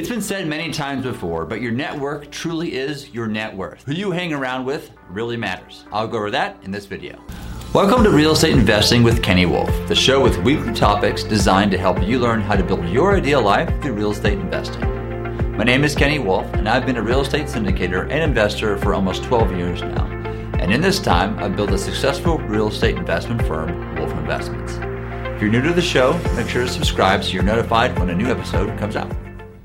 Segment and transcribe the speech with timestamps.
[0.00, 3.84] It's been said many times before, but your network truly is your net worth.
[3.84, 5.84] Who you hang around with really matters.
[5.92, 7.22] I'll go over that in this video.
[7.74, 11.76] Welcome to Real Estate Investing with Kenny Wolf, the show with weekly topics designed to
[11.76, 14.80] help you learn how to build your ideal life through real estate investing.
[15.54, 18.94] My name is Kenny Wolf, and I've been a real estate syndicator and investor for
[18.94, 20.06] almost 12 years now.
[20.60, 24.78] And in this time, I've built a successful real estate investment firm, Wolf Investments.
[25.36, 28.14] If you're new to the show, make sure to subscribe so you're notified when a
[28.14, 29.14] new episode comes out.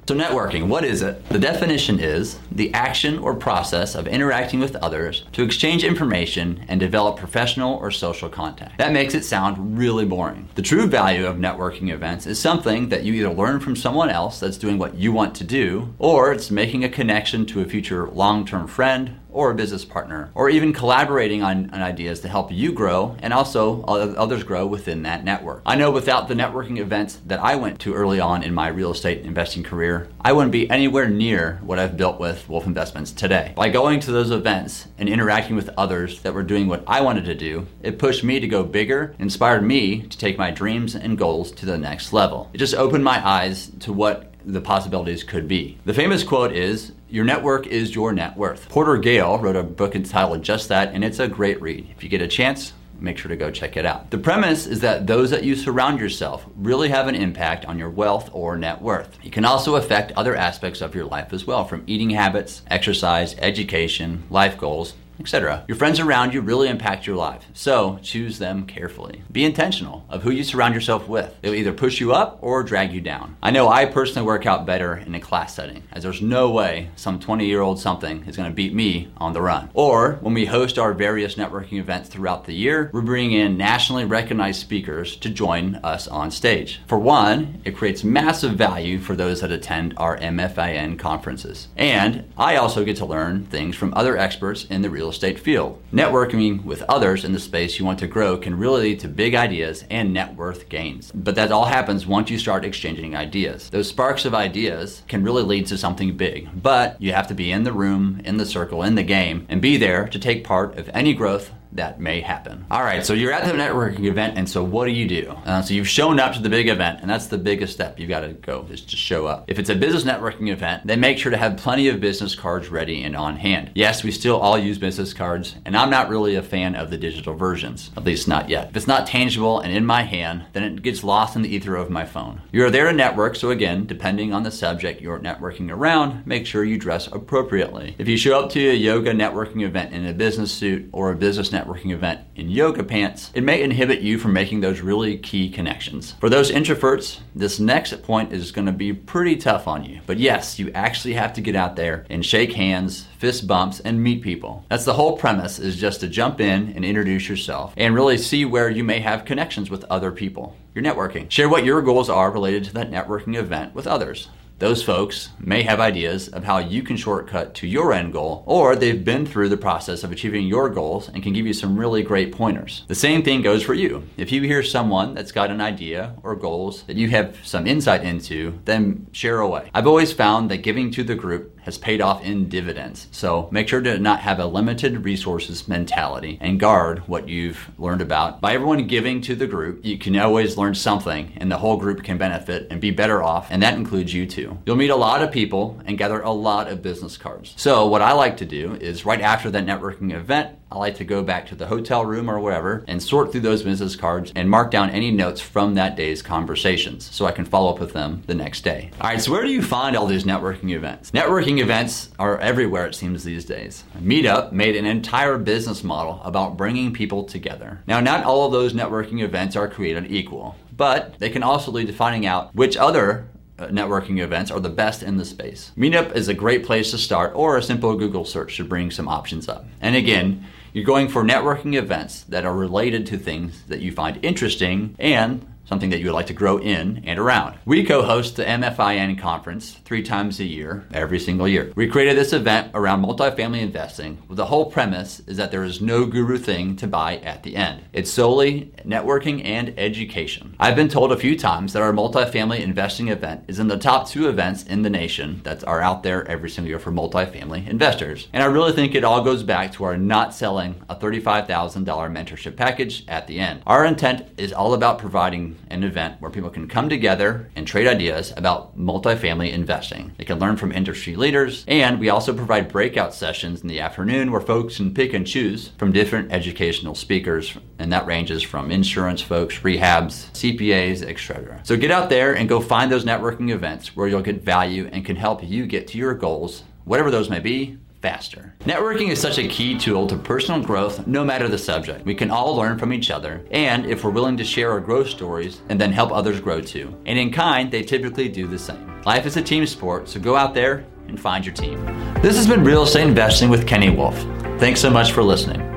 [0.08, 1.28] So, networking, what is it?
[1.30, 6.80] The definition is the action or process of interacting with others to exchange information and
[6.80, 8.78] develop professional or social contact.
[8.78, 10.50] That makes it sound really boring.
[10.56, 14.40] The true value of networking events is something that you either learn from someone else
[14.40, 18.08] that's doing what you want to do, or it's making a connection to a future
[18.08, 22.54] long term friend or a business partner, or even collaborating on, on, ideas to help
[22.54, 25.62] you grow and also others grow within that network.
[25.66, 28.92] I know without the networking events that I went to early on in my real
[28.92, 33.54] estate investing career, I wouldn't be anywhere near what I've built with Wolf Investments today.
[33.56, 37.26] By going to those events and interacting with others that were doing what I wanted
[37.26, 41.18] to do, it pushed me to go bigger, inspired me to take my dreams and
[41.18, 42.50] goals to the next level.
[42.54, 45.78] It just opened my eyes to what the possibilities could be.
[45.86, 48.70] The famous quote is Your network is your net worth.
[48.70, 51.88] Porter Gale wrote a book entitled just that, and it's a great read.
[51.96, 54.12] If you get a chance, make sure to go check it out.
[54.12, 57.90] The premise is that those that you surround yourself really have an impact on your
[57.90, 59.18] wealth or net worth.
[59.24, 63.36] It can also affect other aspects of your life as well, from eating habits, exercise,
[63.40, 65.64] education, life goals, etc.
[65.68, 69.24] Your friends around you really impact your life, so choose them carefully.
[69.32, 71.36] Be intentional of who you surround yourself with.
[71.42, 73.38] They'll either push you up or drag you down.
[73.42, 76.90] I know I personally work out better in a class setting, as there's no way
[76.96, 79.70] some 20 year old something is going to beat me on the run.
[79.74, 84.06] Or when we host our various networking events throughout the year, we bring in nationally
[84.06, 86.82] recognized speakers to join us on stage.
[86.88, 91.68] For one, it creates massive value for those that attend our MFIN conferences.
[91.76, 95.40] And I also get to learn things from other experts in the real real estate
[95.40, 95.80] field.
[95.94, 99.36] Networking with others in the space you want to grow can really lead to big
[99.36, 101.12] ideas and net worth gains.
[101.14, 103.70] But that all happens once you start exchanging ideas.
[103.70, 107.52] Those sparks of ideas can really lead to something big, but you have to be
[107.52, 110.76] in the room, in the circle, in the game, and be there to take part
[110.76, 112.66] of any growth that may happen.
[112.72, 115.30] All right, so you're at the networking event, and so what do you do?
[115.46, 118.10] Uh, so you've shown up to the big event, and that's the biggest step you've
[118.10, 119.46] got to go is to show up.
[119.48, 122.70] If it's a business networking event, then make sure to have plenty of business cards
[122.70, 123.72] ready and on hand.
[123.76, 126.98] Yes, we still all use business cards, and I'm not really a fan of the
[126.98, 128.70] digital versions, at least not yet.
[128.70, 131.76] If it's not tangible and in my hand, then it gets lost in the ether
[131.76, 132.42] of my phone.
[132.52, 136.64] You're there to network, so again, depending on the subject you're networking around, make sure
[136.64, 137.96] you dress appropriately.
[137.98, 141.16] If you show up to a yoga networking event in a business suit or a
[141.16, 145.18] business networking networking event in yoga pants, it may inhibit you from making those really
[145.18, 146.14] key connections.
[146.20, 150.02] For those introverts, this next point is going to be pretty tough on you.
[150.06, 154.02] But yes, you actually have to get out there and shake hands, fist bumps, and
[154.02, 154.66] meet people.
[154.70, 158.46] That's the whole premise is just to jump in and introduce yourself and really see
[158.46, 160.56] where you may have connections with other people.
[160.74, 161.32] You're networking.
[161.32, 164.30] Share what your goals are related to that networking event with others.
[164.58, 168.78] Those folks may have ideas of how you can shortcut to your end goal, or
[168.78, 172.04] they've been through the process of achieving your goals and can give you some really
[172.04, 172.86] great pointers.
[172.88, 174.04] The same thing goes for you.
[174.16, 178.06] If you hear someone that's got an idea or goals that you have some insight
[178.06, 179.70] into, then share away.
[179.74, 183.08] I've always found that giving to the group has paid off in dividends.
[183.12, 188.02] So make sure to not have a limited resources mentality and guard what you've learned
[188.02, 188.40] about.
[188.40, 192.04] By everyone giving to the group, you can always learn something and the whole group
[192.04, 194.58] can benefit and be better off, and that includes you too.
[194.66, 197.54] You'll meet a lot of people and gather a lot of business cards.
[197.58, 201.06] So what I like to do is right after that networking event, I like to
[201.06, 204.50] go back to the hotel room or wherever and sort through those business cards and
[204.50, 208.24] mark down any notes from that day's conversations so I can follow up with them
[208.26, 208.92] the next day.
[209.00, 211.12] All right, so where do you find all these networking events?
[211.12, 213.84] Networking events are everywhere, it seems, these days.
[213.98, 217.82] Meetup made an entire business model about bringing people together.
[217.88, 221.88] Now, not all of those networking events are created equal, but they can also lead
[221.88, 223.28] to finding out which other
[223.58, 225.72] uh, networking events are the best in the space.
[225.78, 229.08] Meetup is a great place to start, or a simple Google search should bring some
[229.08, 229.66] options up.
[229.80, 234.24] And again, you're going for networking events that are related to things that you find
[234.26, 237.58] interesting and something that you would like to grow in and around.
[237.66, 241.72] We co host the MFIN conference three times a year, every single year.
[241.76, 246.06] We created this event around multifamily investing the whole premise is that there is no
[246.06, 247.84] guru thing to buy at the end.
[247.94, 250.56] It's solely networking and education.
[250.60, 254.10] I've been told a few times that our multifamily investing event is in the top
[254.10, 258.28] two events in the nation that are out there every single year for multifamily investors.
[258.34, 261.48] And I really think it all goes back to our not selling a $35,000
[261.86, 263.62] mentorship package at the end.
[263.66, 267.88] Our intent is all about providing an event where people can come together and trade
[267.88, 270.14] ideas about multifamily investing.
[270.18, 274.32] They can learn from industry leaders, and we also provide breakout sessions in the afternoon
[274.32, 279.22] where folks can pick and choose from different educational speakers, and that ranges from insurance
[279.22, 281.62] folks, rehabs, CPAs, etc.
[281.64, 285.06] So get out there and go find those networking events where you'll get value and
[285.06, 288.54] can help you get to your goals, whatever those may be, faster.
[288.66, 292.06] Networking is such a key tool to personal growth no matter the subject.
[292.06, 295.10] We can all learn from each other, and if we're willing to share our growth
[295.10, 296.96] stories and then help others grow too.
[297.08, 299.02] And in kind, they typically do the same.
[299.06, 301.84] Life is a team sport, so go out there and find your team.
[302.22, 304.16] This has been Real Estate Investing with Kenny Wolf.
[304.60, 305.75] Thanks so much for listening.